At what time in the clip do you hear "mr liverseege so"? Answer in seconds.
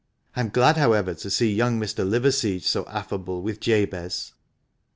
1.79-2.85